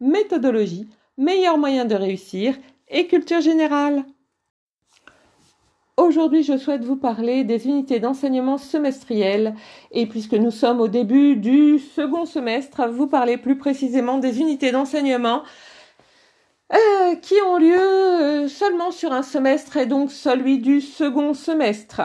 méthodologie, 0.00 0.88
meilleurs 1.16 1.58
moyens 1.58 1.88
de 1.88 1.94
réussir 1.94 2.56
et 2.88 3.06
culture 3.06 3.40
générale. 3.40 4.04
Aujourd'hui, 5.96 6.44
je 6.44 6.56
souhaite 6.56 6.84
vous 6.84 6.96
parler 6.96 7.42
des 7.42 7.66
unités 7.66 7.98
d'enseignement 7.98 8.56
semestrielles 8.56 9.56
et 9.90 10.06
puisque 10.06 10.34
nous 10.34 10.52
sommes 10.52 10.80
au 10.80 10.86
début 10.86 11.34
du 11.34 11.80
second 11.80 12.24
semestre, 12.24 12.88
vous 12.88 13.08
parler 13.08 13.36
plus 13.36 13.58
précisément 13.58 14.18
des 14.18 14.40
unités 14.40 14.70
d'enseignement 14.70 15.42
euh, 16.72 17.16
qui 17.16 17.34
ont 17.44 17.58
lieu 17.58 18.46
seulement 18.46 18.92
sur 18.92 19.12
un 19.12 19.22
semestre 19.22 19.76
et 19.76 19.86
donc 19.86 20.12
celui 20.12 20.58
du 20.58 20.80
second 20.80 21.34
semestre. 21.34 22.02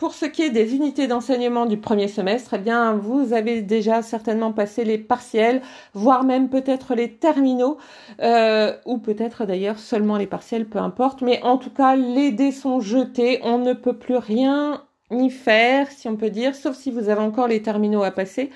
Pour 0.00 0.14
ce 0.14 0.24
qui 0.24 0.40
est 0.40 0.50
des 0.50 0.74
unités 0.74 1.08
d'enseignement 1.08 1.66
du 1.66 1.76
premier 1.76 2.08
semestre, 2.08 2.54
eh 2.54 2.58
bien, 2.58 2.94
vous 2.94 3.34
avez 3.34 3.60
déjà 3.60 4.00
certainement 4.00 4.50
passé 4.50 4.82
les 4.82 4.96
partiels, 4.96 5.60
voire 5.92 6.24
même 6.24 6.48
peut-être 6.48 6.94
les 6.94 7.12
terminaux, 7.12 7.76
euh, 8.22 8.74
ou 8.86 8.96
peut-être 8.96 9.44
d'ailleurs 9.44 9.78
seulement 9.78 10.16
les 10.16 10.26
partiels, 10.26 10.66
peu 10.66 10.78
importe. 10.78 11.20
Mais 11.20 11.42
en 11.42 11.58
tout 11.58 11.68
cas, 11.68 11.96
les 11.96 12.32
dés 12.32 12.50
sont 12.50 12.80
jetés, 12.80 13.40
on 13.42 13.58
ne 13.58 13.74
peut 13.74 13.92
plus 13.92 14.16
rien 14.16 14.84
y 15.10 15.28
faire, 15.28 15.90
si 15.90 16.08
on 16.08 16.16
peut 16.16 16.30
dire, 16.30 16.54
sauf 16.54 16.74
si 16.76 16.90
vous 16.90 17.10
avez 17.10 17.20
encore 17.20 17.48
les 17.48 17.60
terminaux 17.60 18.02
à 18.02 18.10
passer. 18.10 18.48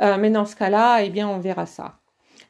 Euh, 0.00 0.16
mais 0.18 0.30
dans 0.30 0.46
ce 0.46 0.56
cas-là, 0.56 1.04
eh 1.04 1.10
bien, 1.10 1.28
on 1.28 1.38
verra 1.38 1.66
ça 1.66 2.00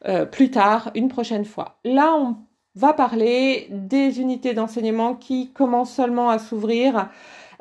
euh, 0.07 0.25
plus 0.25 0.49
tard, 0.49 0.89
une 0.95 1.07
prochaine 1.07 1.45
fois. 1.45 1.77
Là, 1.85 2.15
on 2.15 2.37
va 2.73 2.93
parler 2.93 3.67
des 3.69 4.19
unités 4.19 4.55
d'enseignement 4.55 5.13
qui 5.13 5.51
commencent 5.51 5.93
seulement 5.93 6.31
à 6.31 6.39
s'ouvrir. 6.39 7.09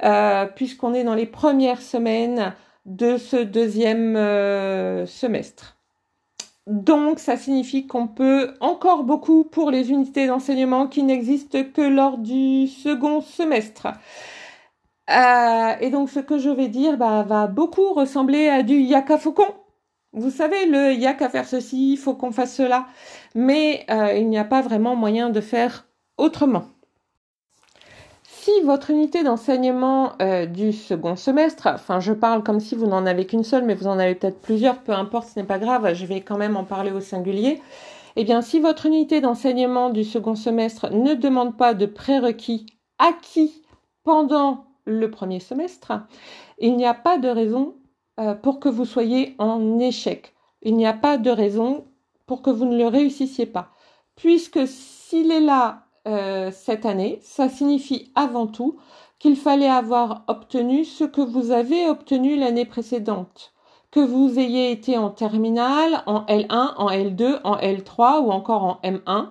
Euh, 0.02 0.46
puisqu'on 0.46 0.94
est 0.94 1.04
dans 1.04 1.14
les 1.14 1.26
premières 1.26 1.82
semaines 1.82 2.54
de 2.86 3.16
ce 3.16 3.36
deuxième 3.36 4.16
euh, 4.16 5.06
semestre. 5.06 5.76
Donc, 6.66 7.18
ça 7.18 7.36
signifie 7.36 7.86
qu'on 7.86 8.06
peut 8.06 8.54
encore 8.60 9.04
beaucoup 9.04 9.44
pour 9.44 9.70
les 9.70 9.90
unités 9.90 10.26
d'enseignement 10.26 10.86
qui 10.86 11.02
n'existent 11.02 11.64
que 11.74 11.82
lors 11.82 12.18
du 12.18 12.68
second 12.68 13.20
semestre. 13.20 13.88
Euh, 15.10 15.72
et 15.80 15.90
donc, 15.90 16.08
ce 16.10 16.20
que 16.20 16.38
je 16.38 16.50
vais 16.50 16.68
dire 16.68 16.96
bah, 16.96 17.24
va 17.26 17.46
beaucoup 17.46 17.92
ressembler 17.94 18.48
à 18.48 18.62
du 18.62 18.78
yaka 18.78 19.18
faucon. 19.18 19.46
Vous 20.12 20.30
savez, 20.30 20.66
le 20.66 20.92
yak 20.92 21.22
à 21.22 21.28
faire 21.28 21.48
ceci, 21.48 21.94
il 21.94 21.96
faut 21.96 22.14
qu'on 22.14 22.32
fasse 22.32 22.54
cela. 22.54 22.86
Mais 23.34 23.86
il 24.14 24.28
n'y 24.28 24.38
a 24.38 24.44
pas 24.44 24.60
vraiment 24.60 24.94
moyen 24.94 25.30
de 25.30 25.40
faire 25.40 25.86
autrement. 26.18 26.64
Si 28.42 28.50
votre 28.64 28.90
unité 28.90 29.22
d'enseignement 29.22 30.14
euh, 30.20 30.46
du 30.46 30.72
second 30.72 31.14
semestre, 31.14 31.68
enfin 31.68 32.00
je 32.00 32.12
parle 32.12 32.42
comme 32.42 32.58
si 32.58 32.74
vous 32.74 32.88
n'en 32.88 33.06
avez 33.06 33.24
qu'une 33.24 33.44
seule, 33.44 33.64
mais 33.64 33.76
vous 33.76 33.86
en 33.86 34.00
avez 34.00 34.16
peut-être 34.16 34.40
plusieurs, 34.40 34.80
peu 34.80 34.90
importe, 34.90 35.28
ce 35.28 35.38
n'est 35.38 35.46
pas 35.46 35.60
grave, 35.60 35.94
je 35.94 36.04
vais 36.06 36.22
quand 36.22 36.38
même 36.38 36.56
en 36.56 36.64
parler 36.64 36.90
au 36.90 36.98
singulier. 36.98 37.62
Eh 38.16 38.24
bien, 38.24 38.42
si 38.42 38.58
votre 38.58 38.86
unité 38.86 39.20
d'enseignement 39.20 39.90
du 39.90 40.02
second 40.02 40.34
semestre 40.34 40.90
ne 40.90 41.14
demande 41.14 41.56
pas 41.56 41.72
de 41.72 41.86
prérequis 41.86 42.66
acquis 42.98 43.62
pendant 44.02 44.64
le 44.86 45.08
premier 45.08 45.38
semestre, 45.38 45.92
il 46.58 46.76
n'y 46.76 46.84
a 46.84 46.94
pas 46.94 47.18
de 47.18 47.28
raison 47.28 47.76
euh, 48.18 48.34
pour 48.34 48.58
que 48.58 48.68
vous 48.68 48.86
soyez 48.86 49.36
en 49.38 49.78
échec. 49.78 50.34
Il 50.62 50.76
n'y 50.76 50.86
a 50.86 50.94
pas 50.94 51.16
de 51.16 51.30
raison 51.30 51.84
pour 52.26 52.42
que 52.42 52.50
vous 52.50 52.64
ne 52.64 52.76
le 52.76 52.88
réussissiez 52.88 53.46
pas. 53.46 53.68
Puisque 54.16 54.66
s'il 54.66 55.30
est 55.30 55.38
là 55.38 55.84
euh, 56.06 56.50
cette 56.50 56.86
année, 56.86 57.20
ça 57.22 57.48
signifie 57.48 58.10
avant 58.14 58.46
tout 58.46 58.76
qu'il 59.18 59.36
fallait 59.36 59.68
avoir 59.68 60.24
obtenu 60.26 60.84
ce 60.84 61.04
que 61.04 61.20
vous 61.20 61.52
avez 61.52 61.88
obtenu 61.88 62.36
l'année 62.36 62.64
précédente. 62.64 63.52
Que 63.92 64.00
vous 64.00 64.38
ayez 64.38 64.72
été 64.72 64.98
en 64.98 65.10
terminale, 65.10 66.02
en 66.06 66.22
L1, 66.22 66.74
en 66.76 66.90
L2, 66.90 67.40
en 67.44 67.56
L3 67.56 68.20
ou 68.20 68.32
encore 68.32 68.64
en 68.64 68.80
M1. 68.82 69.28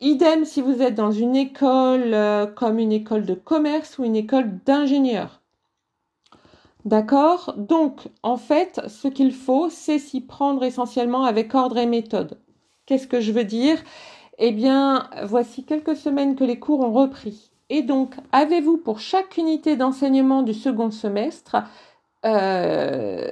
Idem 0.00 0.44
si 0.44 0.62
vous 0.62 0.82
êtes 0.82 0.94
dans 0.94 1.12
une 1.12 1.36
école 1.36 2.14
euh, 2.14 2.46
comme 2.46 2.78
une 2.78 2.92
école 2.92 3.24
de 3.26 3.34
commerce 3.34 3.98
ou 3.98 4.04
une 4.04 4.16
école 4.16 4.58
d'ingénieur. 4.64 5.40
D'accord? 6.84 7.54
Donc, 7.56 8.08
en 8.22 8.38
fait, 8.38 8.80
ce 8.88 9.06
qu'il 9.06 9.32
faut, 9.32 9.68
c'est 9.68 9.98
s'y 9.98 10.22
prendre 10.22 10.64
essentiellement 10.64 11.24
avec 11.24 11.54
ordre 11.54 11.76
et 11.76 11.86
méthode. 11.86 12.38
Qu'est-ce 12.86 13.06
que 13.06 13.20
je 13.20 13.32
veux 13.32 13.44
dire? 13.44 13.78
Eh 14.40 14.52
bien, 14.52 15.08
voici 15.24 15.64
quelques 15.64 15.96
semaines 15.96 16.34
que 16.34 16.44
les 16.44 16.58
cours 16.58 16.80
ont 16.80 16.92
repris. 16.92 17.50
Et 17.68 17.82
donc, 17.82 18.14
avez-vous 18.32 18.78
pour 18.78 18.98
chaque 18.98 19.36
unité 19.36 19.76
d'enseignement 19.76 20.42
du 20.42 20.54
second 20.54 20.90
semestre, 20.90 21.56
euh, 22.24 23.28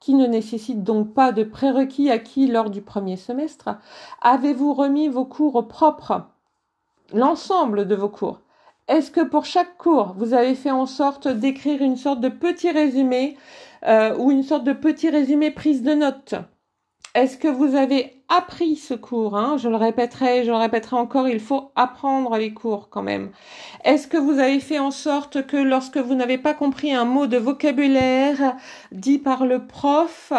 qui 0.00 0.14
ne 0.14 0.26
nécessite 0.26 0.82
donc 0.82 1.12
pas 1.12 1.32
de 1.32 1.44
prérequis 1.44 2.10
acquis 2.10 2.46
lors 2.46 2.70
du 2.70 2.80
premier 2.80 3.16
semestre, 3.16 3.76
avez-vous 4.22 4.72
remis 4.72 5.08
vos 5.08 5.26
cours 5.26 5.56
au 5.56 5.62
propre 5.62 6.22
L'ensemble 7.12 7.86
de 7.86 7.94
vos 7.94 8.08
cours. 8.08 8.40
Est-ce 8.88 9.10
que 9.10 9.20
pour 9.20 9.44
chaque 9.44 9.76
cours, 9.76 10.14
vous 10.16 10.32
avez 10.32 10.54
fait 10.54 10.70
en 10.70 10.86
sorte 10.86 11.28
d'écrire 11.28 11.82
une 11.82 11.96
sorte 11.96 12.20
de 12.20 12.28
petit 12.28 12.70
résumé 12.70 13.36
euh, 13.84 14.16
ou 14.16 14.30
une 14.30 14.42
sorte 14.42 14.64
de 14.64 14.72
petit 14.72 15.10
résumé 15.10 15.50
prise 15.50 15.82
de 15.82 15.92
notes? 15.92 16.34
Est-ce 17.16 17.38
que 17.38 17.48
vous 17.48 17.74
avez 17.76 18.22
appris 18.28 18.76
ce 18.76 18.92
cours 18.92 19.38
hein? 19.38 19.56
Je 19.56 19.70
le 19.70 19.76
répéterai, 19.76 20.44
je 20.44 20.50
le 20.50 20.56
répéterai 20.58 20.96
encore, 20.96 21.26
il 21.26 21.40
faut 21.40 21.70
apprendre 21.74 22.36
les 22.36 22.52
cours 22.52 22.90
quand 22.90 23.02
même. 23.02 23.30
Est-ce 23.84 24.06
que 24.06 24.18
vous 24.18 24.38
avez 24.38 24.60
fait 24.60 24.78
en 24.78 24.90
sorte 24.90 25.46
que 25.46 25.56
lorsque 25.56 25.96
vous 25.96 26.14
n'avez 26.14 26.36
pas 26.36 26.52
compris 26.52 26.92
un 26.92 27.06
mot 27.06 27.26
de 27.26 27.38
vocabulaire 27.38 28.54
dit 28.92 29.16
par 29.16 29.46
le 29.46 29.66
prof, 29.66 30.34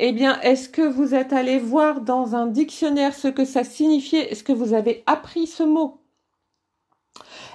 eh 0.00 0.10
bien, 0.10 0.40
est-ce 0.40 0.68
que 0.68 0.82
vous 0.82 1.14
êtes 1.14 1.32
allé 1.32 1.60
voir 1.60 2.00
dans 2.00 2.34
un 2.34 2.48
dictionnaire 2.48 3.14
ce 3.14 3.28
que 3.28 3.44
ça 3.44 3.62
signifiait? 3.62 4.32
Est-ce 4.32 4.42
que 4.42 4.52
vous 4.52 4.74
avez 4.74 5.04
appris 5.06 5.46
ce 5.46 5.62
mot? 5.62 6.00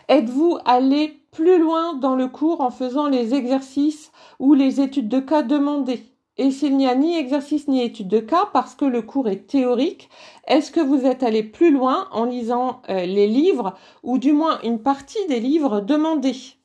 Êtes-vous 0.07 0.59
allé 0.63 1.25
plus 1.31 1.59
loin 1.59 1.95
dans 1.95 2.15
le 2.15 2.27
cours 2.27 2.61
en 2.61 2.71
faisant 2.71 3.09
les 3.09 3.33
exercices 3.33 4.13
ou 4.39 4.53
les 4.53 4.79
études 4.79 5.09
de 5.09 5.19
cas 5.19 5.41
demandées 5.41 6.10
et 6.37 6.51
s'il 6.51 6.77
n'y 6.77 6.87
a 6.87 6.95
ni 6.95 7.17
exercice 7.17 7.67
ni 7.67 7.83
étude 7.83 8.07
de 8.07 8.19
cas 8.19 8.49
parce 8.53 8.75
que 8.75 8.85
le 8.85 9.01
cours 9.01 9.27
est 9.27 9.47
théorique, 9.47 10.09
est-ce 10.47 10.71
que 10.71 10.79
vous 10.79 11.05
êtes 11.05 11.23
allé 11.23 11.43
plus 11.43 11.71
loin 11.71 12.07
en 12.11 12.25
lisant 12.25 12.81
euh, 12.89 13.05
les 13.05 13.27
livres 13.27 13.75
ou 14.03 14.17
du 14.17 14.31
moins 14.31 14.59
une 14.63 14.81
partie 14.81 15.25
des 15.27 15.39
livres 15.39 15.81
demandés? 15.81 16.55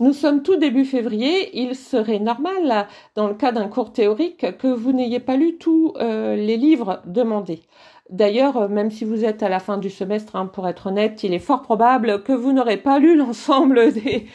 Nous 0.00 0.12
sommes 0.12 0.42
tout 0.42 0.56
début 0.56 0.84
février, 0.84 1.56
il 1.62 1.76
serait 1.76 2.18
normal, 2.18 2.88
dans 3.14 3.28
le 3.28 3.34
cas 3.34 3.52
d'un 3.52 3.68
cours 3.68 3.92
théorique, 3.92 4.58
que 4.58 4.66
vous 4.66 4.92
n'ayez 4.92 5.20
pas 5.20 5.36
lu 5.36 5.58
tous 5.58 5.92
euh, 5.98 6.34
les 6.34 6.56
livres 6.56 7.02
demandés. 7.06 7.60
D'ailleurs, 8.12 8.58
euh, 8.58 8.68
même 8.68 8.90
si 8.90 9.06
vous 9.06 9.24
êtes 9.24 9.42
à 9.42 9.48
la 9.48 9.58
fin 9.58 9.78
du 9.78 9.88
semestre, 9.88 10.36
hein, 10.36 10.44
pour 10.44 10.68
être 10.68 10.88
honnête, 10.88 11.22
il 11.22 11.32
est 11.32 11.38
fort 11.38 11.62
probable 11.62 12.22
que 12.22 12.32
vous 12.32 12.52
n'aurez 12.52 12.76
pas 12.76 12.98
lu 12.98 13.16
l'ensemble 13.16 13.90
des 13.94 14.26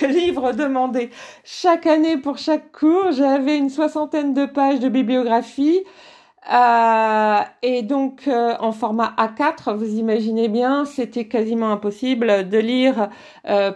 livres 0.00 0.52
demandés. 0.52 1.10
Chaque 1.44 1.86
année, 1.86 2.16
pour 2.16 2.38
chaque 2.38 2.72
cours, 2.72 3.12
j'avais 3.12 3.58
une 3.58 3.68
soixantaine 3.68 4.32
de 4.32 4.46
pages 4.46 4.80
de 4.80 4.88
bibliographie. 4.88 5.84
Euh, 6.52 7.40
et 7.62 7.82
donc 7.82 8.28
euh, 8.28 8.54
en 8.60 8.70
format 8.70 9.14
A4, 9.18 9.74
vous 9.74 9.98
imaginez 9.98 10.48
bien, 10.48 10.84
c'était 10.84 11.26
quasiment 11.26 11.70
impossible 11.72 12.48
de 12.48 12.58
lire 12.58 13.08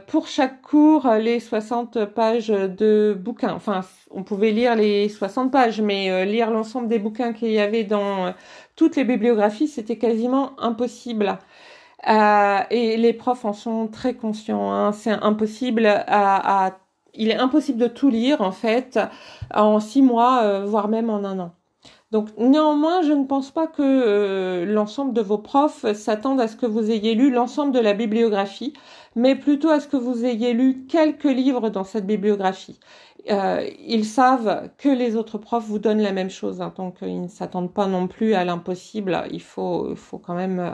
pour 0.07 0.29
chaque 0.29 0.63
cours 0.63 1.09
les 1.21 1.41
60 1.41 2.05
pages 2.07 2.49
de 2.49 3.17
bouquins. 3.19 3.55
Enfin, 3.55 3.81
on 4.11 4.23
pouvait 4.23 4.51
lire 4.53 4.77
les 4.77 5.09
60 5.09 5.51
pages, 5.51 5.81
mais 5.81 6.25
lire 6.27 6.51
l'ensemble 6.51 6.89
des 6.89 6.99
bouquins 6.99 7.33
qu'il 7.33 7.51
y 7.51 7.61
avait 7.61 7.85
dans 7.85 8.35
toutes 8.77 8.97
les 8.97 9.05
bibliographies, 9.05 9.69
c'était 9.69 9.99
quasiment 9.99 10.59
impossible. 10.61 11.39
Euh, 12.09 12.61
et 12.71 12.97
les 12.97 13.13
profs 13.13 13.45
en 13.45 13.53
sont 13.53 13.89
très 13.89 14.15
conscients. 14.15 14.73
Hein. 14.73 14.93
C'est 14.93 15.11
impossible 15.13 15.87
à, 15.87 16.79
il 17.15 17.31
est 17.31 17.37
impossible 17.37 17.79
de 17.79 17.89
tout 17.89 18.09
lire 18.11 18.41
en 18.41 18.53
fait 18.53 18.99
en 19.55 19.81
six 19.81 20.03
mois, 20.03 20.43
euh, 20.45 20.65
voire 20.67 20.89
même 20.89 21.11
en 21.11 21.25
un 21.25 21.39
an. 21.41 21.60
Donc 22.11 22.29
néanmoins, 22.37 23.03
je 23.03 23.13
ne 23.13 23.25
pense 23.25 23.53
pas 23.53 23.69
que 23.69 23.83
euh, 23.83 24.65
l'ensemble 24.67 25.13
de 25.13 25.21
vos 25.21 25.39
profs 25.39 25.93
s'attendent 25.93 26.41
à 26.41 26.49
ce 26.49 26.57
que 26.57 26.67
vous 26.67 26.91
ayez 26.91 27.15
lu 27.15 27.31
l'ensemble 27.31 27.73
de 27.73 27.79
la 27.79 27.95
bibliographie, 27.95 28.73
mais 29.15 29.37
plutôt 29.37 29.69
à 29.71 29.79
ce 29.79 29.87
que 29.87 29.97
vous 29.97 30.25
ayez 30.25 30.53
lu 30.53 30.87
quelques 30.87 31.25
livres 31.25 31.71
dans 31.71 31.85
cette 31.85 32.07
bibliographie. 32.07 32.81
euh, 33.31 33.69
ils 33.79 34.05
savent 34.05 34.71
que 34.79 34.89
les 34.89 35.15
autres 35.17 35.39
profs 35.39 35.65
vous 35.67 35.79
donnent 35.79 36.01
la 36.03 36.13
même 36.13 36.31
chose, 36.31 36.61
hein, 36.61 36.73
donc 36.77 36.99
ils 37.03 37.23
ne 37.23 37.29
s'attendent 37.29 37.73
pas 37.75 37.87
non 37.87 38.09
plus 38.09 38.35
à 38.35 38.45
l'impossible. 38.45 39.25
Il 39.31 39.43
faut, 39.43 39.91
il 39.91 39.97
faut 39.97 40.19
quand 40.19 40.35
même 40.35 40.59
euh, 40.61 40.73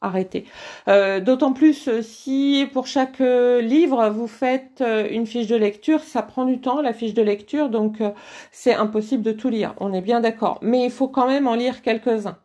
arrêter. 0.00 0.44
Euh, 0.88 1.20
D'autant 1.20 1.52
plus 1.52 1.88
euh, 1.88 2.02
si 2.02 2.66
pour 2.72 2.86
chaque 2.86 3.20
euh, 3.20 3.60
livre 3.60 4.08
vous 4.10 4.26
faites 4.26 4.82
une 5.10 5.26
fiche 5.26 5.46
de 5.46 5.56
lecture, 5.56 6.00
ça 6.00 6.22
prend 6.22 6.44
du 6.44 6.60
temps 6.60 6.80
la 6.80 6.92
fiche 6.92 7.14
de 7.14 7.22
lecture, 7.22 7.68
donc 7.68 8.02
c'est 8.52 8.74
impossible 8.74 9.22
de 9.22 9.32
tout 9.32 9.48
lire. 9.48 9.74
On 9.78 9.92
est 9.92 10.00
bien 10.00 10.20
d'accord, 10.20 10.58
mais 10.62 10.84
il 10.84 10.90
faut 10.90 11.08
quand 11.08 11.26
même 11.26 11.46
en 11.46 11.54
lire 11.54 11.82
quelques-uns. 11.82 12.38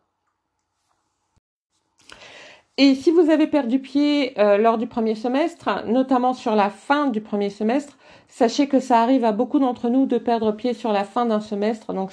Et 2.76 2.94
si 2.96 3.12
vous 3.12 3.30
avez 3.30 3.46
perdu 3.46 3.78
pied 3.78 4.34
lors 4.36 4.78
du 4.78 4.86
premier 4.86 5.14
semestre, 5.14 5.84
notamment 5.86 6.34
sur 6.34 6.56
la 6.56 6.70
fin 6.70 7.06
du 7.06 7.20
premier 7.20 7.50
semestre, 7.50 7.96
sachez 8.28 8.66
que 8.66 8.80
ça 8.80 9.00
arrive 9.00 9.24
à 9.24 9.32
beaucoup 9.32 9.60
d'entre 9.60 9.88
nous 9.88 10.06
de 10.06 10.18
perdre 10.18 10.52
pied 10.52 10.74
sur 10.74 10.92
la 10.92 11.04
fin 11.04 11.26
d'un 11.26 11.40
semestre. 11.40 11.92
Donc, 11.92 12.10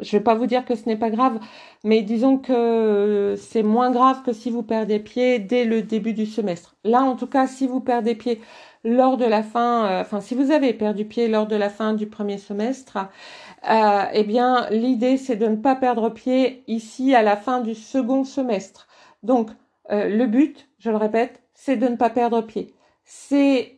je 0.00 0.14
ne 0.14 0.18
vais 0.18 0.24
pas 0.24 0.34
vous 0.34 0.46
dire 0.46 0.64
que 0.64 0.74
ce 0.74 0.88
n'est 0.88 0.96
pas 0.96 1.10
grave, 1.10 1.38
mais 1.84 2.02
disons 2.02 2.38
que 2.38 3.34
c'est 3.38 3.62
moins 3.62 3.90
grave 3.90 4.22
que 4.24 4.32
si 4.32 4.50
vous 4.50 4.62
perdez 4.62 4.98
pied 4.98 5.38
dès 5.38 5.64
le 5.64 5.82
début 5.82 6.12
du 6.12 6.26
semestre. 6.26 6.76
Là, 6.84 7.02
en 7.02 7.16
tout 7.16 7.26
cas, 7.26 7.46
si 7.46 7.66
vous 7.66 7.80
perdez 7.80 8.14
pied 8.14 8.40
lors 8.84 9.16
de 9.16 9.24
la 9.24 9.42
fin, 9.42 9.86
euh, 9.86 10.00
enfin, 10.02 10.20
si 10.20 10.34
vous 10.34 10.50
avez 10.50 10.74
perdu 10.74 11.04
pied 11.06 11.26
lors 11.28 11.46
de 11.46 11.56
la 11.56 11.70
fin 11.70 11.94
du 11.94 12.06
premier 12.06 12.38
semestre, 12.38 12.98
euh, 13.70 14.04
eh 14.12 14.24
bien, 14.24 14.68
l'idée, 14.70 15.16
c'est 15.16 15.36
de 15.36 15.46
ne 15.46 15.56
pas 15.56 15.74
perdre 15.74 16.10
pied 16.10 16.62
ici 16.68 17.14
à 17.14 17.22
la 17.22 17.36
fin 17.36 17.60
du 17.60 17.74
second 17.74 18.24
semestre. 18.24 18.86
Donc, 19.22 19.50
euh, 19.90 20.08
le 20.08 20.26
but, 20.26 20.68
je 20.78 20.90
le 20.90 20.96
répète, 20.96 21.42
c'est 21.54 21.76
de 21.76 21.88
ne 21.88 21.96
pas 21.96 22.10
perdre 22.10 22.42
pied. 22.42 22.74
C'est 23.04 23.70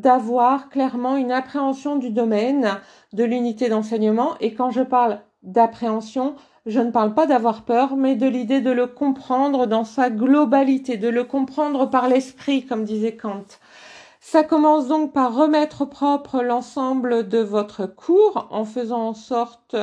d'avoir 0.00 0.68
clairement 0.68 1.16
une 1.16 1.30
appréhension 1.30 1.94
du 1.94 2.10
domaine 2.10 2.80
de 3.12 3.22
l'unité 3.22 3.68
d'enseignement. 3.68 4.34
Et 4.40 4.52
quand 4.52 4.72
je 4.72 4.80
parle 4.80 5.20
d'appréhension, 5.44 6.34
je 6.66 6.80
ne 6.80 6.90
parle 6.90 7.14
pas 7.14 7.26
d'avoir 7.26 7.64
peur, 7.64 7.96
mais 7.96 8.16
de 8.16 8.26
l'idée 8.26 8.60
de 8.60 8.70
le 8.70 8.86
comprendre 8.86 9.66
dans 9.66 9.84
sa 9.84 10.10
globalité, 10.10 10.96
de 10.96 11.08
le 11.08 11.24
comprendre 11.24 11.88
par 11.88 12.08
l'esprit, 12.08 12.64
comme 12.64 12.84
disait 12.84 13.16
Kant. 13.16 13.44
Ça 14.20 14.42
commence 14.42 14.88
donc 14.88 15.12
par 15.12 15.34
remettre 15.34 15.84
propre 15.84 16.42
l'ensemble 16.42 17.28
de 17.28 17.38
votre 17.38 17.84
cours 17.84 18.48
en 18.50 18.64
faisant 18.64 19.08
en 19.08 19.14
sorte 19.14 19.76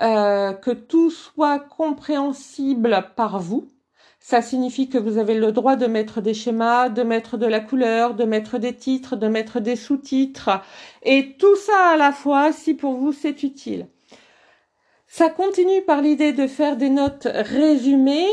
euh, 0.00 0.52
que 0.52 0.70
tout 0.70 1.10
soit 1.10 1.58
compréhensible 1.58 3.06
par 3.16 3.40
vous, 3.40 3.68
ça 4.20 4.42
signifie 4.42 4.88
que 4.88 4.98
vous 4.98 5.18
avez 5.18 5.34
le 5.34 5.50
droit 5.50 5.76
de 5.76 5.86
mettre 5.86 6.20
des 6.20 6.34
schémas, 6.34 6.90
de 6.90 7.02
mettre 7.02 7.38
de 7.38 7.46
la 7.46 7.58
couleur, 7.58 8.14
de 8.14 8.24
mettre 8.24 8.58
des 8.58 8.76
titres, 8.76 9.16
de 9.16 9.26
mettre 9.26 9.60
des 9.60 9.76
sous-titres, 9.76 10.50
et 11.02 11.36
tout 11.38 11.56
ça 11.56 11.92
à 11.94 11.96
la 11.96 12.12
fois 12.12 12.52
si 12.52 12.74
pour 12.74 12.94
vous 12.94 13.12
c'est 13.12 13.42
utile. 13.42 13.88
Ça 15.12 15.28
continue 15.28 15.82
par 15.82 16.02
l'idée 16.02 16.32
de 16.32 16.46
faire 16.46 16.76
des 16.76 16.88
notes 16.88 17.26
résumées 17.32 18.28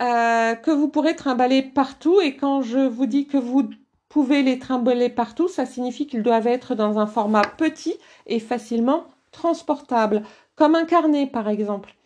euh, 0.00 0.54
que 0.54 0.70
vous 0.70 0.86
pourrez 0.86 1.16
trimballer 1.16 1.60
partout, 1.60 2.20
et 2.20 2.36
quand 2.36 2.62
je 2.62 2.78
vous 2.78 3.06
dis 3.06 3.26
que 3.26 3.36
vous 3.36 3.68
pouvez 4.08 4.44
les 4.44 4.60
trimballer 4.60 5.08
partout, 5.08 5.48
ça 5.48 5.66
signifie 5.66 6.06
qu'ils 6.06 6.22
doivent 6.22 6.46
être 6.46 6.76
dans 6.76 7.00
un 7.00 7.08
format 7.08 7.42
petit 7.42 7.96
et 8.28 8.38
facilement 8.38 9.06
transportable, 9.32 10.22
comme 10.54 10.76
un 10.76 10.84
carnet 10.84 11.26
par 11.26 11.48
exemple. 11.48 11.96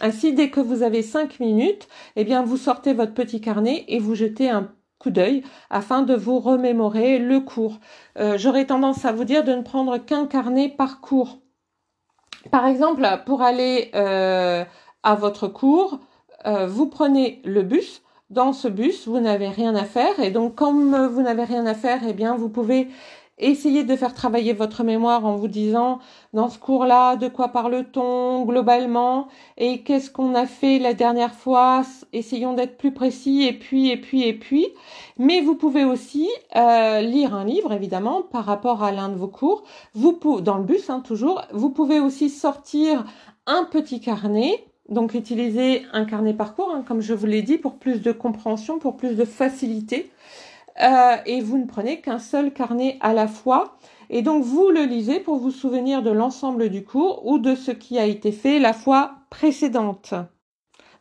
Ainsi, 0.00 0.32
dès 0.32 0.48
que 0.48 0.60
vous 0.60 0.84
avez 0.84 1.02
cinq 1.02 1.40
minutes, 1.40 1.88
eh 2.14 2.22
bien, 2.22 2.44
vous 2.44 2.58
sortez 2.58 2.92
votre 2.92 3.14
petit 3.14 3.40
carnet 3.40 3.84
et 3.88 3.98
vous 3.98 4.14
jetez 4.14 4.48
un 4.48 4.70
coup 5.00 5.10
d'œil 5.10 5.42
afin 5.70 6.02
de 6.02 6.14
vous 6.14 6.38
remémorer 6.38 7.18
le 7.18 7.40
cours. 7.40 7.80
Euh, 8.16 8.38
j'aurais 8.38 8.66
tendance 8.66 9.04
à 9.04 9.10
vous 9.10 9.24
dire 9.24 9.42
de 9.42 9.52
ne 9.52 9.62
prendre 9.62 9.98
qu'un 9.98 10.26
carnet 10.26 10.68
par 10.68 11.00
cours. 11.00 11.41
Par 12.50 12.66
exemple, 12.66 13.06
pour 13.26 13.42
aller 13.42 13.90
euh, 13.94 14.64
à 15.02 15.14
votre 15.14 15.48
cours, 15.48 16.00
euh, 16.46 16.66
vous 16.66 16.86
prenez 16.86 17.40
le 17.44 17.62
bus. 17.62 18.02
Dans 18.30 18.54
ce 18.54 18.66
bus, 18.66 19.06
vous 19.06 19.20
n'avez 19.20 19.48
rien 19.48 19.74
à 19.74 19.84
faire 19.84 20.18
et 20.18 20.30
donc 20.30 20.54
comme 20.54 21.06
vous 21.06 21.20
n'avez 21.20 21.44
rien 21.44 21.66
à 21.66 21.74
faire, 21.74 22.00
eh 22.08 22.14
bien 22.14 22.34
vous 22.34 22.48
pouvez 22.48 22.88
Essayez 23.38 23.82
de 23.82 23.96
faire 23.96 24.14
travailler 24.14 24.52
votre 24.52 24.84
mémoire 24.84 25.24
en 25.24 25.36
vous 25.36 25.48
disant 25.48 25.98
dans 26.32 26.48
ce 26.48 26.58
cours-là, 26.58 27.16
de 27.16 27.28
quoi 27.28 27.48
parle-t-on 27.48 28.44
globalement 28.44 29.28
et 29.56 29.82
qu'est-ce 29.82 30.10
qu'on 30.10 30.34
a 30.34 30.46
fait 30.46 30.78
la 30.78 30.94
dernière 30.94 31.34
fois? 31.34 31.82
Essayons 32.12 32.52
d'être 32.52 32.76
plus 32.76 32.92
précis 32.92 33.44
et 33.44 33.52
puis 33.52 33.90
et 33.90 33.96
puis 33.96 34.22
et 34.22 34.34
puis. 34.34 34.66
Mais 35.18 35.40
vous 35.40 35.54
pouvez 35.54 35.84
aussi 35.84 36.28
euh, 36.56 37.00
lire 37.00 37.34
un 37.34 37.44
livre 37.44 37.72
évidemment 37.72 38.22
par 38.22 38.44
rapport 38.44 38.82
à 38.82 38.92
l'un 38.92 39.08
de 39.08 39.16
vos 39.16 39.28
cours. 39.28 39.64
Vous 39.94 40.18
dans 40.40 40.58
le 40.58 40.64
bus 40.64 40.90
hein, 40.90 41.00
toujours. 41.00 41.42
Vous 41.52 41.70
pouvez 41.70 42.00
aussi 42.00 42.28
sortir 42.28 43.04
un 43.46 43.64
petit 43.64 44.00
carnet 44.00 44.64
donc 44.88 45.14
utiliser 45.14 45.82
un 45.92 46.04
carnet 46.04 46.34
parcours, 46.34 46.70
hein, 46.72 46.84
comme 46.86 47.00
je 47.00 47.14
vous 47.14 47.26
l'ai 47.26 47.42
dit, 47.42 47.56
pour 47.56 47.76
plus 47.76 48.02
de 48.02 48.12
compréhension, 48.12 48.78
pour 48.78 48.96
plus 48.96 49.16
de 49.16 49.24
facilité. 49.24 50.10
Euh, 50.80 51.16
et 51.26 51.40
vous 51.40 51.58
ne 51.58 51.66
prenez 51.66 52.00
qu'un 52.00 52.18
seul 52.18 52.52
carnet 52.52 52.98
à 53.00 53.12
la 53.12 53.26
fois. 53.28 53.76
Et 54.10 54.22
donc 54.22 54.44
vous 54.44 54.70
le 54.70 54.84
lisez 54.84 55.20
pour 55.20 55.38
vous 55.38 55.50
souvenir 55.50 56.02
de 56.02 56.10
l'ensemble 56.10 56.68
du 56.70 56.84
cours 56.84 57.26
ou 57.26 57.38
de 57.38 57.54
ce 57.54 57.70
qui 57.70 57.98
a 57.98 58.06
été 58.06 58.32
fait 58.32 58.58
la 58.58 58.72
fois 58.72 59.16
précédente. 59.30 60.14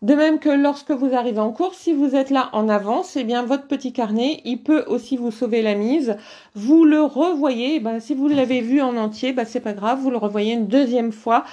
De 0.01 0.15
même 0.15 0.39
que 0.39 0.49
lorsque 0.49 0.89
vous 0.89 1.13
arrivez 1.13 1.39
en 1.39 1.51
cours, 1.51 1.75
si 1.75 1.93
vous 1.93 2.15
êtes 2.15 2.31
là 2.31 2.49
en 2.53 2.69
avance, 2.69 3.15
eh 3.17 3.23
bien 3.23 3.43
votre 3.43 3.67
petit 3.67 3.93
carnet, 3.93 4.41
il 4.45 4.63
peut 4.63 4.83
aussi 4.87 5.15
vous 5.15 5.29
sauver 5.29 5.61
la 5.61 5.75
mise. 5.75 6.17
Vous 6.55 6.85
le 6.85 7.03
revoyez, 7.03 7.79
ben, 7.79 7.99
si 7.99 8.15
vous 8.15 8.27
l'avez 8.27 8.61
vu 8.61 8.81
en 8.81 8.97
entier, 8.97 9.31
ben, 9.31 9.45
c'est 9.45 9.59
pas 9.59 9.73
grave, 9.73 9.99
vous 9.99 10.09
le 10.09 10.17
revoyez 10.17 10.53
une 10.53 10.65
deuxième 10.65 11.11
fois. 11.11 11.45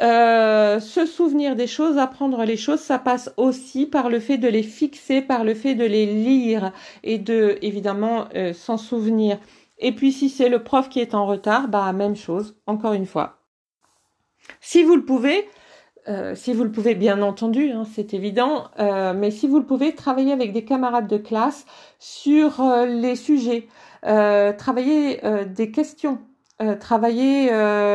Euh, 0.00 0.78
se 0.78 1.04
souvenir 1.04 1.56
des 1.56 1.66
choses, 1.66 1.98
apprendre 1.98 2.44
les 2.44 2.56
choses, 2.56 2.78
ça 2.78 3.00
passe 3.00 3.32
aussi 3.36 3.86
par 3.86 4.08
le 4.08 4.20
fait 4.20 4.38
de 4.38 4.46
les 4.46 4.62
fixer, 4.62 5.20
par 5.20 5.42
le 5.42 5.54
fait 5.54 5.74
de 5.74 5.84
les 5.84 6.06
lire 6.06 6.72
et 7.02 7.18
de 7.18 7.58
évidemment 7.60 8.26
euh, 8.36 8.52
s'en 8.52 8.76
souvenir. 8.76 9.38
Et 9.78 9.90
puis 9.90 10.12
si 10.12 10.28
c'est 10.28 10.48
le 10.48 10.62
prof 10.62 10.88
qui 10.88 11.00
est 11.00 11.14
en 11.14 11.26
retard, 11.26 11.66
bah 11.66 11.92
même 11.92 12.14
chose, 12.14 12.56
encore 12.68 12.92
une 12.92 13.06
fois. 13.06 13.40
Si 14.60 14.84
vous 14.84 14.94
le 14.94 15.04
pouvez, 15.04 15.48
euh, 16.08 16.34
si 16.34 16.52
vous 16.52 16.62
le 16.64 16.70
pouvez, 16.70 16.94
bien 16.94 17.20
entendu, 17.22 17.70
hein, 17.70 17.84
c'est 17.94 18.14
évident, 18.14 18.68
euh, 18.78 19.12
mais 19.12 19.30
si 19.30 19.48
vous 19.48 19.58
le 19.58 19.66
pouvez, 19.66 19.94
travailler 19.94 20.32
avec 20.32 20.52
des 20.52 20.64
camarades 20.64 21.08
de 21.08 21.16
classe 21.16 21.66
sur 21.98 22.60
euh, 22.60 22.86
les 22.86 23.16
sujets, 23.16 23.68
travailler 24.56 25.20
des 25.48 25.72
questions, 25.72 26.18
travailler 26.78 27.50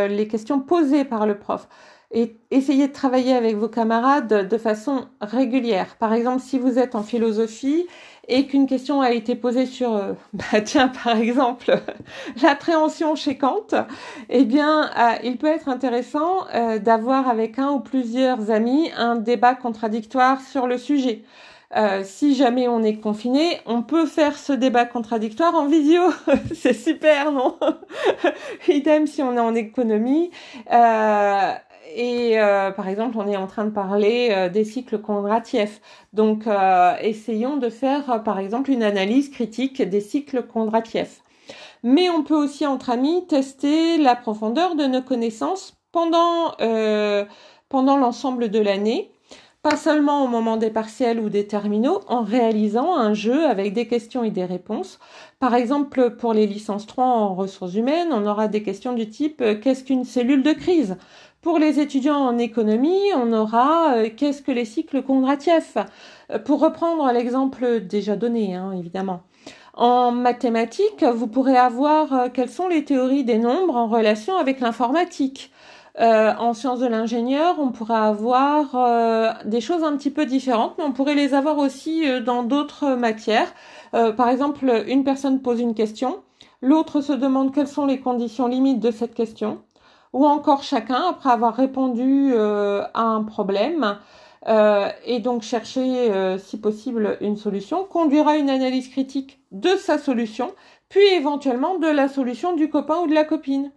les 0.09 0.27
questions 0.27 0.59
posées 0.59 1.05
par 1.05 1.25
le 1.25 1.39
prof. 1.39 1.69
Et 2.11 2.35
essayez 2.51 2.89
de 2.89 2.91
travailler 2.91 3.33
avec 3.33 3.55
vos 3.55 3.69
camarades 3.69 4.49
de 4.49 4.57
façon 4.57 5.05
régulière. 5.21 5.95
Par 5.95 6.11
exemple, 6.11 6.41
si 6.41 6.59
vous 6.59 6.77
êtes 6.77 6.95
en 6.95 7.03
philosophie 7.03 7.87
et 8.27 8.45
qu'une 8.45 8.67
question 8.67 9.01
a 9.01 9.11
été 9.11 9.35
posée 9.35 9.65
sur, 9.65 9.95
euh, 9.95 10.13
bah 10.33 10.61
tiens, 10.61 10.87
par 10.89 11.17
exemple, 11.17 11.79
l'appréhension 12.41 13.15
chez 13.15 13.37
Kant, 13.37 13.67
eh 14.29 14.45
bien, 14.45 14.89
euh, 14.97 15.15
il 15.23 15.37
peut 15.37 15.47
être 15.47 15.69
intéressant 15.69 16.47
euh, 16.53 16.79
d'avoir 16.79 17.27
avec 17.27 17.59
un 17.59 17.71
ou 17.71 17.79
plusieurs 17.79 18.51
amis 18.51 18.91
un 18.97 19.15
débat 19.15 19.55
contradictoire 19.55 20.41
sur 20.41 20.67
le 20.67 20.77
sujet. 20.77 21.23
si 22.03 22.35
jamais 22.35 22.67
on 22.67 22.83
est 22.83 22.99
confiné, 22.99 23.61
on 23.65 23.81
peut 23.81 24.05
faire 24.05 24.37
ce 24.37 24.51
débat 24.51 24.85
contradictoire 24.85 25.55
en 25.55 25.67
visio. 25.67 26.01
C'est 26.53 26.73
super, 26.73 27.31
non? 27.31 27.57
Idem 28.67 29.07
si 29.07 29.21
on 29.21 29.35
est 29.37 29.39
en 29.39 29.55
économie. 29.55 30.31
Et 31.95 32.39
euh, 32.39 32.71
par 32.71 32.87
exemple, 32.87 33.17
on 33.17 33.27
est 33.27 33.37
en 33.37 33.47
train 33.47 33.65
de 33.65 33.71
parler 33.71 34.29
euh, 34.31 34.49
des 34.49 34.63
cycles 34.63 34.99
Kondratiev. 34.99 35.79
Donc, 36.13 36.47
euh, 36.47 36.95
essayons 37.01 37.57
de 37.57 37.69
faire, 37.69 38.23
par 38.23 38.39
exemple, 38.39 38.71
une 38.71 38.83
analyse 38.83 39.29
critique 39.29 39.81
des 39.81 40.01
cycles 40.01 40.43
Kondratiev. 40.43 41.09
Mais 41.83 42.09
on 42.09 42.23
peut 42.23 42.35
aussi, 42.35 42.65
entre 42.65 42.89
amis, 42.91 43.25
tester 43.27 43.97
la 43.97 44.15
profondeur 44.15 44.75
de 44.75 44.85
nos 44.85 45.01
connaissances 45.01 45.77
pendant, 45.91 46.55
pendant 47.69 47.97
l'ensemble 47.97 48.49
de 48.49 48.59
l'année. 48.59 49.11
Pas 49.63 49.77
seulement 49.77 50.23
au 50.23 50.27
moment 50.27 50.57
des 50.57 50.69
partiels 50.71 51.19
ou 51.19 51.29
des 51.29 51.45
terminaux, 51.45 52.01
en 52.07 52.23
réalisant 52.23 52.97
un 52.97 53.13
jeu 53.13 53.45
avec 53.45 53.73
des 53.73 53.87
questions 53.87 54.23
et 54.23 54.31
des 54.31 54.45
réponses. 54.45 54.99
Par 55.39 55.53
exemple, 55.53 56.15
pour 56.15 56.33
les 56.33 56.47
licences 56.47 56.87
3 56.87 57.05
en 57.05 57.35
ressources 57.35 57.75
humaines, 57.75 58.09
on 58.11 58.25
aura 58.25 58.47
des 58.47 58.63
questions 58.63 58.93
du 58.93 59.09
type 59.09 59.43
qu'est-ce 59.61 59.83
qu'une 59.83 60.05
cellule 60.05 60.43
de 60.43 60.53
crise? 60.53 60.97
Pour 61.41 61.57
les 61.57 61.79
étudiants 61.79 62.19
en 62.19 62.37
économie, 62.37 62.99
on 63.15 63.33
aura 63.33 63.95
euh, 63.95 64.09
qu'est-ce 64.15 64.43
que 64.43 64.51
les 64.51 64.65
cycles 64.65 65.01
Kondratiev 65.01 65.85
euh, 66.29 66.37
Pour 66.39 66.59
reprendre 66.59 67.11
l'exemple 67.11 67.79
déjà 67.79 68.15
donné, 68.15 68.55
hein, 68.55 68.71
évidemment. 68.77 69.21
En 69.73 70.11
mathématiques, 70.11 71.03
vous 71.03 71.27
pourrez 71.27 71.57
avoir 71.57 72.13
euh, 72.13 72.27
quelles 72.31 72.49
sont 72.49 72.67
les 72.67 72.85
théories 72.85 73.23
des 73.23 73.39
nombres 73.39 73.75
en 73.75 73.87
relation 73.87 74.37
avec 74.37 74.59
l'informatique? 74.59 75.51
en 75.99 76.53
sciences 76.53 76.79
de 76.79 76.87
l'ingénieur, 76.87 77.57
on 77.59 77.73
pourrait 77.73 77.93
avoir 77.93 79.37
des 79.43 79.59
choses 79.59 79.83
un 79.83 79.97
petit 79.97 80.09
peu 80.09 80.25
différentes, 80.25 80.75
mais 80.77 80.85
on 80.85 80.93
pourrait 80.93 81.15
les 81.15 81.33
avoir 81.33 81.57
aussi 81.57 82.05
dans 82.21 82.43
d'autres 82.43 82.95
matières. 82.95 83.53
par 83.91 84.29
exemple, 84.29 84.85
une 84.87 85.03
personne 85.03 85.41
pose 85.41 85.59
une 85.59 85.75
question, 85.75 86.21
L'autre 86.63 87.01
se 87.01 87.13
demande 87.13 87.53
quelles 87.53 87.67
sont 87.67 87.87
les 87.87 87.99
conditions 87.99 88.47
limites 88.47 88.79
de 88.79 88.91
cette 88.91 89.15
question. 89.15 89.61
Ou 90.13 90.25
encore 90.25 90.63
chacun, 90.63 91.03
après 91.09 91.29
avoir 91.29 91.55
répondu 91.55 92.31
euh, 92.33 92.83
à 92.93 93.03
un 93.03 93.23
problème, 93.23 93.97
euh, 94.47 94.89
et 95.05 95.19
donc 95.19 95.41
chercher, 95.41 96.11
euh, 96.11 96.37
si 96.37 96.59
possible, 96.59 97.17
une 97.21 97.37
solution, 97.37 97.85
conduira 97.85 98.35
une 98.35 98.49
analyse 98.49 98.89
critique 98.89 99.39
de 99.51 99.69
sa 99.77 99.97
solution, 99.97 100.53
puis 100.89 101.05
éventuellement 101.13 101.77
de 101.77 101.87
la 101.87 102.09
solution 102.09 102.55
du 102.55 102.69
copain 102.69 102.99
ou 102.99 103.07
de 103.07 103.13
la 103.13 103.23
copine. 103.23 103.71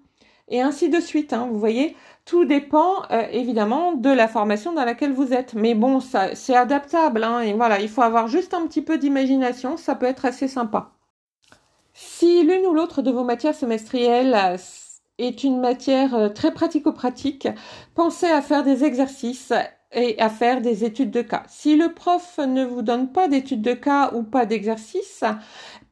Et 0.48 0.60
ainsi 0.60 0.88
de 0.88 1.00
suite, 1.00 1.32
hein, 1.32 1.46
vous 1.50 1.58
voyez, 1.58 1.96
tout 2.24 2.44
dépend 2.44 3.04
évidemment 3.32 3.92
de 3.92 4.10
la 4.10 4.28
formation 4.28 4.72
dans 4.74 4.84
laquelle 4.84 5.12
vous 5.12 5.32
êtes. 5.32 5.54
Mais 5.54 5.74
bon, 5.74 6.00
ça, 6.00 6.34
c'est 6.34 6.56
adaptable, 6.56 7.24
hein, 7.24 7.40
et 7.40 7.52
voilà, 7.54 7.80
il 7.80 7.88
faut 7.88 8.02
avoir 8.02 8.28
juste 8.28 8.52
un 8.54 8.66
petit 8.66 8.82
peu 8.82 8.98
d'imagination, 8.98 9.76
ça 9.76 9.94
peut 9.94 10.06
être 10.06 10.24
assez 10.24 10.48
sympa. 10.48 10.90
Si 11.94 12.42
l'une 12.42 12.66
ou 12.66 12.74
l'autre 12.74 13.02
de 13.02 13.10
vos 13.10 13.24
matières 13.24 13.54
semestrielles 13.54 14.58
est 15.18 15.44
une 15.44 15.60
matière 15.60 16.14
euh, 16.14 16.28
très 16.28 16.52
pratico-pratique, 16.52 17.48
pensez 17.94 18.26
à 18.26 18.42
faire 18.42 18.64
des 18.64 18.84
exercices 18.84 19.52
et 19.92 20.20
à 20.20 20.28
faire 20.28 20.60
des 20.60 20.84
études 20.84 21.12
de 21.12 21.22
cas. 21.22 21.44
Si 21.48 21.76
le 21.76 21.92
prof 21.92 22.38
ne 22.38 22.64
vous 22.64 22.82
donne 22.82 23.12
pas 23.12 23.28
d'études 23.28 23.62
de 23.62 23.74
cas 23.74 24.10
ou 24.12 24.24
pas 24.24 24.44
d'exercices, 24.44 25.22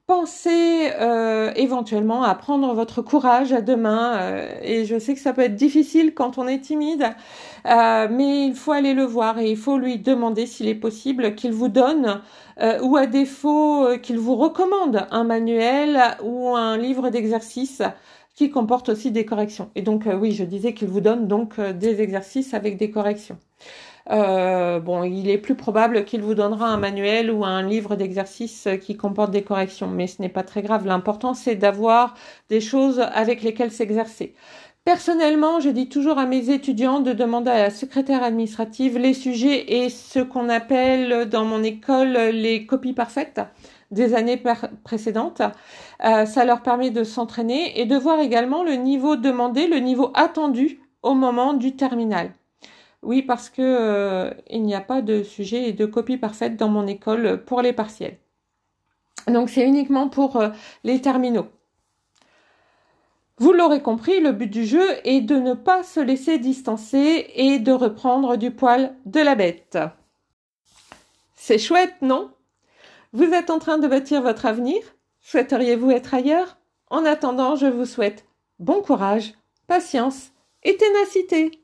pensez 0.09 0.91
euh, 1.01 1.53
éventuellement 1.55 2.25
à 2.25 2.35
prendre 2.35 2.75
votre 2.75 3.01
courage 3.01 3.53
à 3.53 3.61
deux 3.61 3.77
mains. 3.77 4.17
Euh, 4.17 4.53
et 4.61 4.87
je 4.87 4.99
sais 4.99 5.15
que 5.15 5.21
ça 5.21 5.33
peut 5.33 5.43
être 5.43 5.55
difficile 5.55 6.15
quand 6.15 6.37
on 6.37 6.49
est 6.49 6.59
timide, 6.59 7.15
mais 7.65 8.47
il 8.47 8.57
faut 8.57 8.73
aller 8.73 8.93
le 8.93 9.05
voir 9.05 9.39
et 9.39 9.49
il 9.49 9.57
faut 9.57 9.79
lui 9.79 9.99
demander 9.99 10.47
s'il 10.47 10.67
est 10.67 10.75
possible 10.75 11.37
qu'il 11.37 11.53
vous 11.53 11.69
donne 11.69 12.21
ou 12.83 12.97
à 12.97 13.07
défaut 13.07 13.87
qu'il 14.03 14.19
vous 14.19 14.35
recommande 14.37 15.07
un 15.11 15.25
manuel 15.25 16.01
ou 16.25 16.55
un 16.57 16.77
livre 16.77 17.09
d'exercices 17.09 17.83
qui 18.35 18.51
comporte 18.51 18.89
aussi 18.89 19.11
des 19.11 19.25
corrections. 19.25 19.71
Et 19.75 19.83
donc 19.83 20.07
euh, 20.07 20.17
oui, 20.17 20.33
je 20.33 20.45
disais 20.45 20.75
qu'il 20.75 20.89
vous 20.89 21.01
donne 21.01 21.29
donc 21.29 21.59
euh, 21.59 21.73
des 21.73 22.01
exercices 22.01 22.55
avec 22.55 22.77
des 22.77 22.91
corrections. 22.91 23.39
Euh, 24.11 24.81
bon, 24.81 25.05
il 25.05 25.31
est 25.31 25.39
plus 25.39 25.55
probable 25.55 26.05
qu'il 26.05 26.23
vous 26.23 26.35
donnera 26.35 26.67
un 26.67 26.77
manuel 26.77 27.31
ou 27.31 27.45
un 27.45 27.63
livre 27.63 27.95
d'exercices 27.95 28.67
qui 28.81 28.97
comporte 28.97 29.31
des 29.31 29.43
corrections, 29.43 29.87
mais 29.87 30.09
ce 30.09 30.21
n'est 30.21 30.29
pas 30.29 30.43
très 30.43 30.63
grave. 30.63 30.87
L'important, 30.87 31.35
c'est 31.35 31.55
d'avoir 31.55 32.15
des 32.49 32.61
choses 32.61 32.99
avec 32.99 33.43
lesquelles 33.43 33.71
s'exercer. 33.71 34.35
Personnellement, 34.85 35.61
je 35.61 35.69
dis 35.69 35.89
toujours 35.89 36.19
à 36.19 36.27
mes 36.27 36.51
étudiants 36.51 36.99
de 36.99 37.13
demander 37.13 37.53
à 37.53 37.63
la 37.63 37.71
secrétaire 37.71 38.25
administrative 38.25 38.99
les 38.99 39.15
sujets 39.15 39.85
et 39.85 39.89
ce 39.89 40.19
qu'on 40.19 40.49
appelle 40.49 41.29
dans 41.29 41.45
mon 41.45 41.63
école 41.63 42.15
les 42.33 42.67
copies 42.67 42.93
parfaites 42.93 43.41
des 43.93 44.15
années 44.15 44.43
précédentes. 44.83 45.43
Euh, 46.05 46.27
ça 46.27 46.45
leur 46.45 46.63
permet 46.63 46.91
de 46.91 47.05
s'entraîner 47.05 47.81
et 47.81 47.87
de 47.87 47.97
voir 47.97 48.19
également 48.19 48.65
le 48.65 48.75
niveau 48.75 49.15
demandé, 49.15 49.69
le 49.69 49.79
niveau 49.79 50.11
attendu 50.15 50.81
au 51.03 51.15
moment 51.15 51.55
du 51.55 51.77
terminal. 51.77 52.33
Oui, 53.03 53.23
parce 53.23 53.51
que 53.51 53.63
euh, 53.63 54.31
il 54.51 54.63
n'y 54.63 54.75
a 54.75 54.81
pas 54.81 55.03
de 55.03 55.23
sujet 55.23 55.69
et 55.69 55.73
de 55.73 55.87
copie 55.87 56.17
parfaite 56.17 56.57
dans 56.57 56.69
mon 56.69 56.87
école 56.87 57.45
pour 57.45 57.63
les 57.63 57.73
partiels. 57.73 58.19
Donc 59.29 59.51
c'est 59.51 59.67
uniquement 59.67 60.09
pour 60.09 60.37
euh, 60.37 60.51
les 60.85 61.01
terminaux. 61.01 61.47
Vous 63.39 63.53
l'aurez 63.53 63.83
compris, 63.83 64.21
le 64.21 64.33
but 64.33 64.47
du 64.47 64.65
jeu 64.65 64.87
est 65.05 65.21
de 65.21 65.37
ne 65.37 65.55
pas 65.55 65.83
se 65.83 65.99
laisser 65.99 66.39
distancer 66.39 67.27
et 67.35 67.59
de 67.59 67.73
reprendre 67.73 68.37
du 68.37 68.53
poil 68.53 68.95
de 69.05 69.21
la 69.21 69.35
bête. 69.35 69.79
C'est 71.35 71.59
chouette, 71.59 71.97
non? 72.03 72.31
Vous 73.13 73.33
êtes 73.33 73.51
en 73.51 73.59
train 73.59 73.79
de 73.79 73.89
bâtir 73.89 74.23
votre 74.23 74.47
avenir? 74.47 74.83
Souhaiteriez-vous 75.21 75.91
être 75.91 76.15
ailleurs? 76.15 76.59
En 76.89 77.05
attendant, 77.05 77.57
je 77.57 77.67
vous 77.67 77.87
souhaite 77.87 78.27
bon 78.59 78.83
courage, 78.83 79.35
patience 79.67 80.31
et 80.63 80.77
ténacité. 80.77 81.62